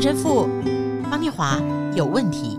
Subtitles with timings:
[0.00, 0.48] 陈神父
[1.10, 1.60] 方念华
[1.94, 2.58] 有问题。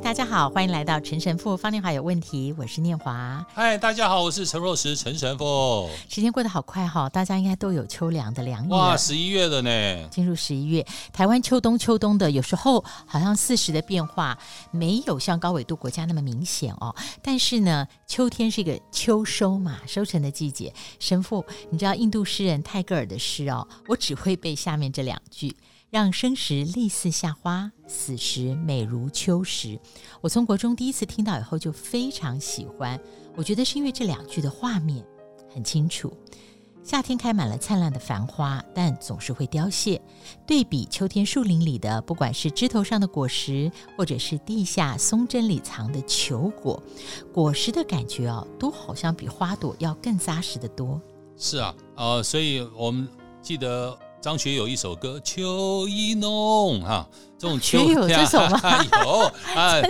[0.00, 3.44] 嗨，大家好，欢迎来到陈神父方念华有问题，我是念华。
[3.52, 5.90] 嗨，大家好，我是陈若石陈神父。
[6.08, 8.70] 时间过得好快哈，大家应该都有秋凉的凉意。
[8.70, 14.38] 哇，十一月了呢，进入十一月，台湾秋冬秋冬的，有时候好像四时的变化
[14.70, 16.94] 没有像高纬度国家那么明显哦。
[17.22, 20.72] 但是呢，秋天是一个秋收嘛，收成的季节。
[20.98, 25.54] 神父，你知道印度诗人泰戈尔的诗哦，我只会背下面这两句。
[25.90, 29.76] 让生时丽似夏花，死时美如秋实。
[30.20, 32.98] 我从国中第一次听到以后就非常喜欢。
[33.34, 35.04] 我觉得是因为这两句的画面
[35.52, 36.16] 很清楚：
[36.84, 40.00] 夏天开满了灿烂的繁花，但总是会凋谢。
[40.46, 46.80] 对比秋天树林里的，不管是枝头上的果实，或者是地下松针里藏的球果，
[47.32, 51.02] 果实的感觉哦，都好像比花朵要更扎实得多。
[51.36, 53.08] 是啊，呃，所以我们
[53.42, 53.98] 记得。
[54.20, 58.60] 张学友一首歌《秋意浓》哈，这种秋有这首吗？
[59.02, 59.20] 有
[59.56, 59.80] 啊，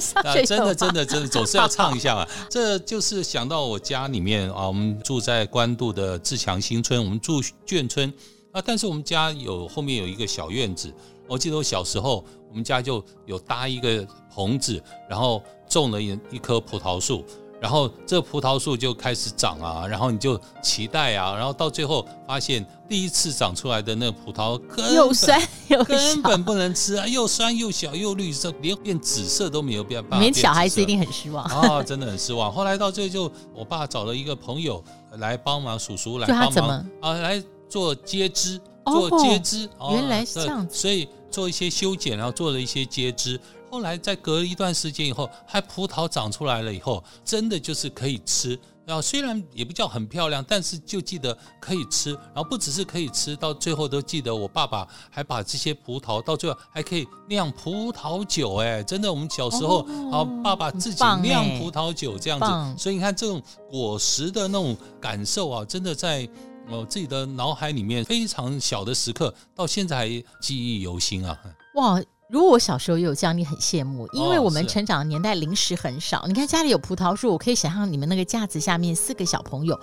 [0.47, 2.25] 真的真的真的总是要唱一下嘛。
[2.49, 8.13] 这就是想到我家里面啊，我们住在关渡的自强新村，我们住眷村
[8.53, 10.93] 啊，但是我们家有后面有一个小院子。
[11.27, 17.25] 我记得我小时候，我们家就有搭一个棚子，然后种了一一棵葡萄树。
[17.61, 24.59] 然后这葡萄树就开始长啊，然后你就期待啊，然后到最后发现第一次长出来的那个葡萄
[24.95, 30.03] 又酸又小，根本不能吃啊，又酸又小又绿色，连变紫色都没有变。
[30.13, 32.51] 连小孩子一定很失望啊，真的很失望。
[32.51, 34.83] 后来到最后就我爸找了一个朋友
[35.19, 39.69] 来帮忙，叔叔来帮忙啊，来做接枝，做接枝。
[39.77, 43.39] 哦，原来是这样子，所以做一些修剪，然后做了一些接枝。
[43.71, 48.59] 后来在隔了一段时间以后，还葡萄长出来了以后，真的就是可以吃。
[48.85, 52.13] 然后虽然也不叫很漂亮，但是就记得可以吃。
[52.13, 58.57] 然后不只是可以吃，到最后都记得我爸爸还把这些葡萄到最后还可以酿葡萄酒。
[58.57, 62.83] 哎，真的，我们小时候啊，爸爸自己酿葡萄酒这样子。
[62.83, 63.41] 所以你看这种
[63.71, 66.29] 果实的那种感受啊，真的在
[66.69, 70.09] 我自己的脑海里面非常小的时刻，到现在还
[70.41, 71.39] 记忆犹新啊。
[71.77, 72.03] 哇！
[72.31, 76.21] 如果我小时候也有这样，你很羡慕，因为我们成长的年代零食很少。
[76.21, 79.79] 哦、你看家里有葡萄树，我可以想象你们那个架子下面四个小朋友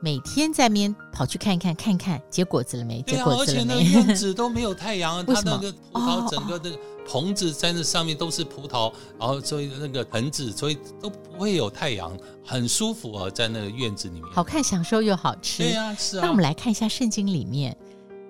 [0.00, 3.02] 每天在那边跑去看一看，看看结果子了没？
[3.02, 3.74] 结果子了没？
[3.74, 6.70] 而且那院 子都没有太阳，它那个葡萄整个的
[7.06, 15.64] 棚子在那上面都是葡萄，然后所以那个盆子，所以都不会有太阳，很舒服啊，在那个院子里面，好看、享受又好吃。
[15.64, 16.22] 对呀，是啊。
[16.22, 17.76] 那我们来看一下圣经里面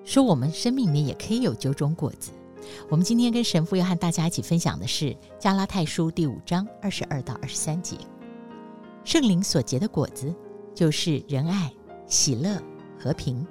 [0.05, 2.33] 说，我们生命里面也可以有九种果子。
[2.89, 5.07] 我们今天跟神父要和大家一起分享的是
[5.39, 7.97] 《加拉太书》第五章二十二到二十三节。
[9.05, 10.35] 圣灵所结的果子，
[10.75, 11.73] 就是仁爱、
[12.07, 12.61] 喜乐、
[12.99, 13.47] 和平、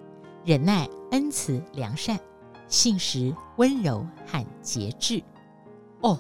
[0.46, 2.20] 忍耐、恩慈、良善、
[2.68, 5.22] 信实、温柔和节制。
[6.02, 6.20] 哦，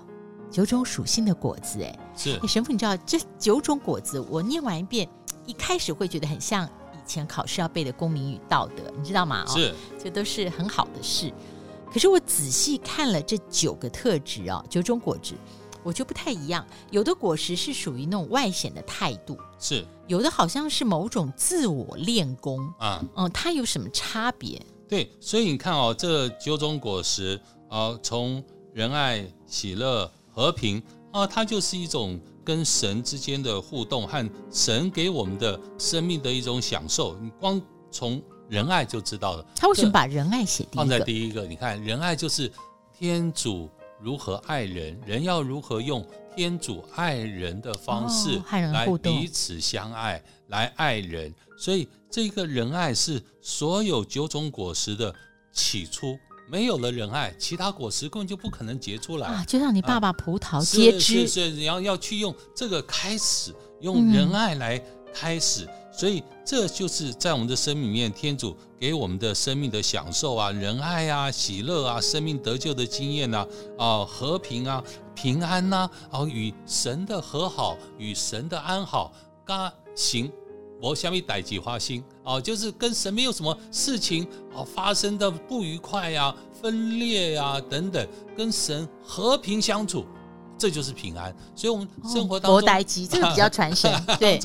[0.50, 2.40] 九种属性的果子，哎，是。
[2.48, 5.08] 神父，你知道这九种果子，我念完一遍，
[5.46, 9.46] 一开始会觉得很像以前考试要背的公民与道德，你知道吗？
[9.48, 11.32] 是，这都是很好的事。
[11.92, 15.34] 可是我仔细看了这九个特质啊，九种果子，
[15.84, 16.66] 我觉得不太一样。
[16.92, 23.04] 有的果实是属于那种外显的态度，是有的好像是某种自我练功啊。
[23.16, 24.62] 嗯，它有什么差别？
[24.88, 27.40] 对，所以你看哦，这九种果实
[27.70, 37.18] 啊，从仁爱、喜乐、和平啊，它就是一种跟神之间的互动和神给我们的生命的一种享受。
[37.20, 37.62] 你光
[37.92, 41.46] 从仁爱就知道了，他为什么把仁爱写放在第一个？
[41.46, 42.52] 你看，仁爱就是
[42.98, 43.70] 天主
[44.02, 46.06] 如何爱人，人要如何用
[46.36, 51.34] 天主爱人的方式来彼此相爱，来爱人。
[51.58, 55.14] 所以，这个仁爱是所有九种果实的
[55.54, 56.18] 起初。
[56.52, 59.46] 没有了仁爱，其他果实根本就不可能结出来啊！
[59.46, 64.84] 就像你爸爸葡萄结枝，是是是，你要要去用这个开始，用仁爱来
[65.14, 65.66] 开始。
[65.66, 65.70] 嗯
[66.00, 73.46] 所以，这就是在我们的生命里面，天主给我们的生命的享受啊，仁爱啊，喜乐啊，生命得救的经验呐，
[73.78, 74.82] 啊，啊，和平啊，
[75.14, 79.12] 平安呐，啊，啊，与神的和好，与神的安好，
[79.44, 80.32] 嘎行，
[80.82, 84.26] 我下面逮几花心啊，就是跟神没有什么事情
[84.56, 88.08] 啊发生的不愉快呀，啊，分裂呀，啊，等等，
[88.38, 90.06] 跟神和平相处，
[90.58, 91.36] 这就是平安。
[91.54, 94.40] 所以，我们生活当中，待机，这个比较传神， 对。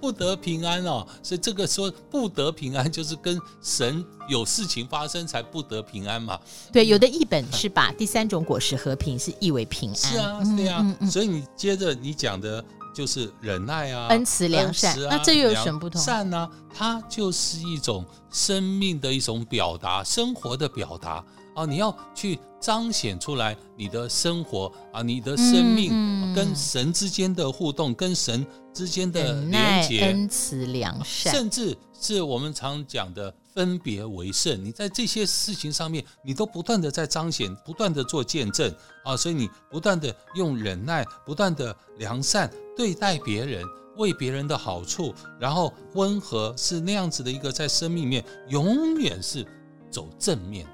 [0.00, 6.38] 不得平安哦，所以这个说不得平安， 就是跟神有事情发生才不得平安嘛。
[6.72, 9.96] 对，有的译本是把第三种果实和平是译为平安。
[9.96, 10.80] 是啊，对啊。
[10.82, 12.64] 嗯嗯嗯，所以你接着你讲的
[12.94, 14.92] 就是忍耐啊，恩慈良善。
[15.04, 16.00] 啊、那这又有什么不同？
[16.00, 21.64] 善呢、啊，它就是一种生命的一种表达，生活的表达啊。
[21.66, 28.46] 你要去彰显出来你的生活啊，你的生命跟神之间的互动，嗯、跟神
[28.76, 33.32] 之间的连接，恩慈良善，甚至是我们常讲的。
[33.56, 38.70] 分别为圣，你在这些事情上面，你都不断的在彰显，不断的做见证
[39.02, 43.64] 啊，所以你不断的用忍耐，不断的良善对待别人，
[43.96, 49.42] 为别人的好处，然后温和是那样子的一个在生命里面永远是
[49.90, 50.66] 走正面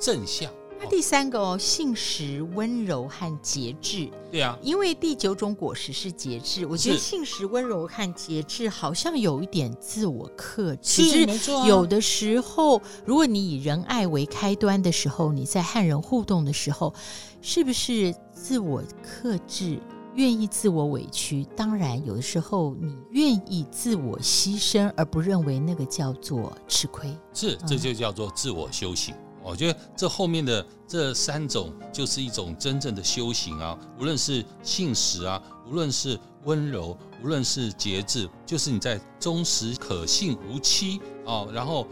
[0.00, 0.50] 正向。
[0.82, 4.08] 那第三个哦，信实、温柔和节制。
[4.30, 11.02] 对啊，因为第九种果实是节制，我觉得信实、温柔和节制好像有一点自我克制。
[11.02, 11.66] 是没错啊。
[11.66, 16.94] 有的时候，如果你以仁爱为开端的时候，你在和人互动的时候，
[17.42, 19.78] 是不是自我克制，
[20.14, 21.44] 愿意自我委屈？
[21.54, 27.14] 当然，有的时候你愿意自我牺牲，而不认为那个叫做吃亏。
[27.34, 29.14] 是，这就叫做自我修行。
[29.14, 41.86] 嗯我觉得这后面的这三种就是一种真正的修行啊，无论是信实啊，无论是温柔，无论是节制，就是你在忠实、可信、无欺哦，然后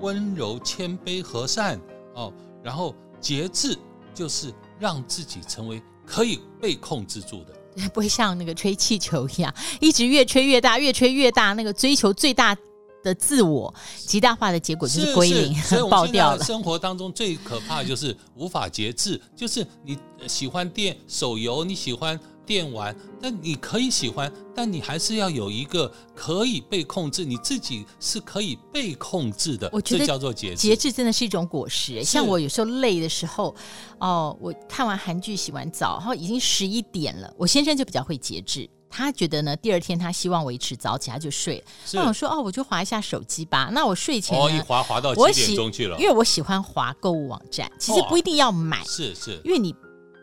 [0.00, 1.80] 温柔、谦卑、和善
[2.14, 2.32] 哦，
[2.62, 3.78] 然后节制
[4.12, 12.56] 就是让自己成为可以被控制住的， 不会像那个吹气球一样，一直越吹越大，越吹越大，那个追求最大。
[13.04, 16.42] 的自我极大化的结果就是归零，所以 爆掉了。
[16.42, 19.96] 生活当中最可怕的就是无法节制，就是你
[20.26, 29.68] 喜欢电手游，你喜欢电玩，但你可以喜欢，但你还是要有一个可以被控制，你自己是可以被控制的。
[29.72, 30.56] 我觉得这叫做节制。
[30.56, 32.02] 节制真的是一种果实。
[32.02, 33.54] 像我有时候累的时候，
[33.98, 38.68] 哦，我看完韩剧洗完澡，然后已经十一点了，我先生就比较会节制。
[38.96, 41.64] 他觉得呢，第二天他希望维持早起，他就睡了。
[41.92, 43.68] 那我说哦，我就划一下手机吧。
[43.72, 45.98] 那我睡前哦，一划划到几点钟去了？
[45.98, 49.74] 因为我喜欢划购物网站，其实不一定要买，哦、是是，因为你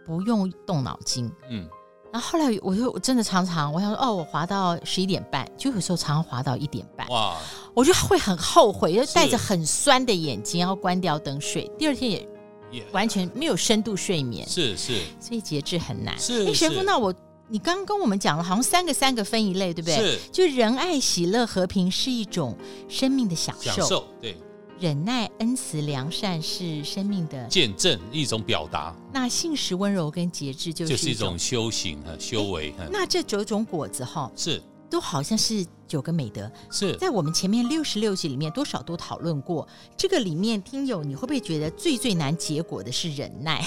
[0.05, 1.29] 不用动脑筋。
[1.49, 1.67] 嗯。
[2.13, 7.05] 然后后来我就我真的常常我想说哦，我滑到十一点半，就有时候常常滑到一点半。
[7.09, 7.37] 哇！
[7.73, 11.69] 我就会很后悔，就带着很酸的眼睛，然后关掉灯睡。
[11.77, 14.47] 第二天也完全没有深度睡眠。
[14.47, 16.17] 是是，所以节制很难。
[16.17, 16.47] 是。
[16.47, 17.13] 哎，神父，那我。
[17.51, 19.97] 你刚刚跟我们讲了，好像三个三个分一类，对不对？
[19.97, 22.57] 是，就仁爱、喜乐、和平是一种
[22.87, 23.71] 生命的享受。
[23.71, 24.37] 享受，对。
[24.79, 28.95] 忍耐、恩慈、良善是生命的见证，一种表达。
[29.13, 32.73] 那信实、温柔跟节制就是就是一种修行和修为。
[32.89, 34.63] 那这九种果子哈，是。
[34.89, 39.65] 都好像是九个美德，是在我们前面六十六集里面多少都讨论过。
[39.95, 43.63] 这个里面，听友你会不会觉得最最难结果的是忍耐？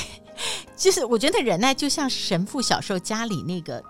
[0.77, 3.83] 就是我觉得忍耐就像神父小时候家里那个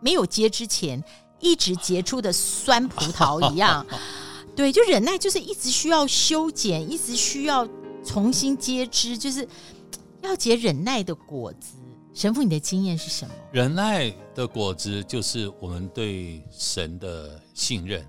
[0.00, 1.02] 没有结之前
[1.40, 3.84] 一直结出的酸葡萄一样。
[4.56, 7.66] 对，就忍耐就是一直需要修剪，一直需要
[8.04, 9.48] 重新结枝，就是
[10.22, 11.74] 要结忍耐的果子。
[12.12, 13.32] 神父，你的经验是什么？
[13.52, 18.04] 忍耐的果子就是我们对神的信任。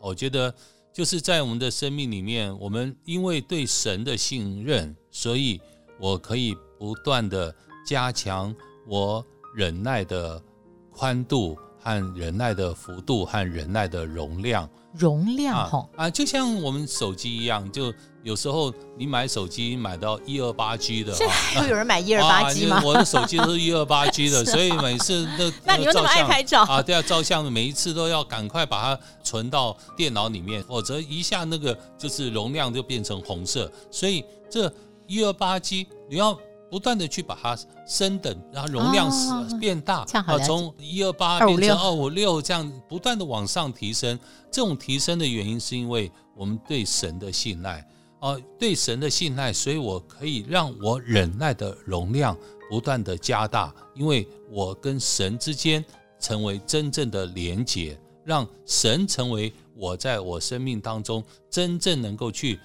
[0.00, 0.54] 我觉得
[0.92, 5.60] 就是在我们的生命里面，我们因为对神的信任，所以
[6.00, 7.54] 我可以不断的
[7.86, 8.54] 加强
[8.86, 9.24] 我
[9.54, 10.42] 忍耐的
[10.90, 14.68] 宽度和忍耐的幅度和忍耐的容量。
[14.94, 17.94] 容量哈啊，啊，就像我们手机一样，就
[18.24, 21.14] 有时候你买手机买到一二八 G 的，
[21.54, 22.82] 会有人买 一二八 G 吗？
[22.84, 26.82] 我的手机都是一二八 G 的， 所以每次那那你又那么爱拍照啊？
[26.82, 33.70] 对啊，照相每一次都要赶快把它存到电脑里面，否则一下那个就是容量就变成红色。
[33.92, 34.68] 所以这
[35.10, 36.38] 一二八 G 你要。
[36.70, 39.10] 不断的去把它升等，然后容量
[39.58, 44.16] 变大，啊，从一二八变成二五六，这样不断的往上提升。
[44.52, 47.84] 这种提升的原因是因为我们对神的信赖，
[48.20, 52.36] 啊，对神的信赖，所以我可以让我忍耐的容量
[52.70, 55.84] 不断的加大，因为我跟神之间
[56.20, 62.60] 成为真正的连结，让神成为我在我生命当中真正能够去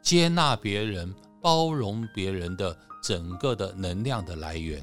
[0.00, 1.14] 接纳别人、
[1.44, 2.74] 包容别人的。
[3.06, 4.82] 整个的能量的来源，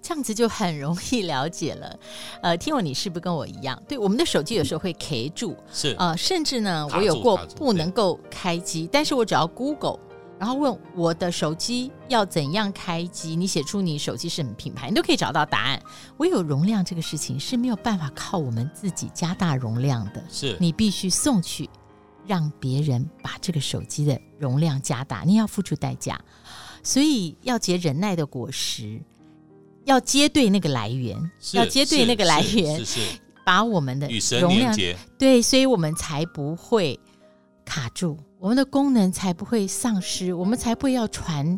[0.00, 1.98] 这样子就很容易了解了。
[2.40, 3.78] 呃，听我，你是不是跟我一样？
[3.86, 9.98] 对，我们的手机有时候会卡住，是呃，甚至呢，我有过不能够开机，但是我只要 Google，
[10.38, 15.78] 然后问我的手机要怎样开机，你写出你手机是什么品牌，你都可以找到答案。
[16.16, 21.68] 唯有容量这个事情是没有办法靠我们自己加大容量的，是你必须送去
[22.26, 26.20] 让别人把这个手机的容量加大，你要付出代价。
[26.82, 29.00] 所以要结忍耐的果实，
[29.84, 32.80] 要接对那个来源，要接对那个来源，
[33.44, 34.08] 把我们的
[34.40, 36.98] 容量接，对，所以我们才不会
[37.64, 41.56] 卡住，我们的功能才不会丧失，我们才不会要传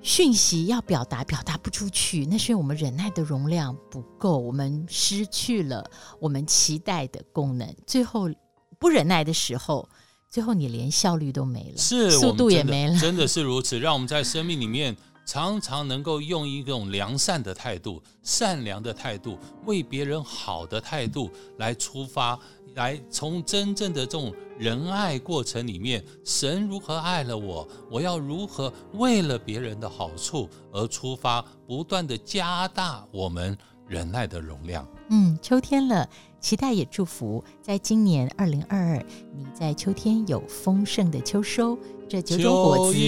[0.00, 8.30] 讯息，要表达表达不出去，那是因为我们忍耐的容量不够，我们失去了我们期待的功能，最后
[8.80, 9.88] 不忍耐的时候。
[10.28, 13.80] 最后你连效率都没了，是速度也没了，真的是如此。
[13.80, 14.96] 让我们在生命里面
[15.26, 22.38] 常常能够用一种良善的态度、善良的态度、为别人好的态度来出发，
[22.76, 33.58] 来从真正的这种仁爱过程里面，神如何爱了我，我要如何为了别人的好处而出发，不断的加大我们
[33.88, 34.86] 忍耐的容量。
[35.08, 36.08] 嗯，秋天了。
[36.40, 39.06] 期待也祝福，在今年二零二二，
[39.36, 41.78] 你在秋天有丰盛的秋收。
[42.08, 42.98] 这九种果子，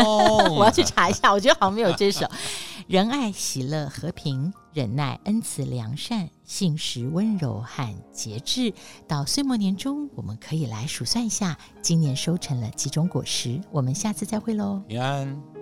[0.56, 2.26] 我要去查一下，我觉得好像没有这首。
[2.88, 8.72] 仁爱、喜乐、和平、忍耐、恩慈、良善、信实、温柔和节制。
[9.06, 13.60] 到岁末年终，我们可以来数算一下，今年收成了几种果实。
[13.70, 15.55] 我们下次再会喽，平安。